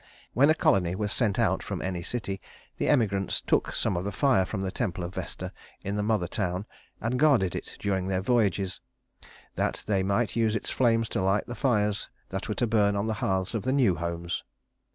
When 0.33 0.49
a 0.49 0.55
colony 0.55 0.95
was 0.95 1.11
sent 1.11 1.37
out 1.37 1.61
from 1.61 1.79
any 1.79 2.01
city, 2.01 2.41
the 2.77 2.89
emigrants 2.89 3.39
took 3.39 3.71
some 3.71 3.95
of 3.95 4.03
the 4.03 4.11
fire 4.11 4.47
from 4.47 4.61
the 4.61 4.71
temple 4.71 5.03
of 5.03 5.13
Vesta 5.13 5.51
in 5.83 5.95
the 5.95 6.01
mother 6.01 6.25
town, 6.25 6.65
and 6.99 7.19
guarded 7.19 7.55
it 7.55 7.75
during 7.77 8.07
their 8.07 8.21
voyages, 8.21 8.79
that 9.53 9.83
they 9.85 10.01
might 10.01 10.35
use 10.35 10.55
its 10.55 10.71
flames 10.71 11.07
to 11.09 11.21
light 11.21 11.45
the 11.45 11.53
fires 11.53 12.09
that 12.29 12.49
were 12.49 12.55
to 12.55 12.65
burn 12.65 12.95
on 12.95 13.05
the 13.05 13.13
hearths 13.21 13.53
of 13.53 13.61
the 13.61 13.71
new 13.71 13.93
homes. 13.93 14.43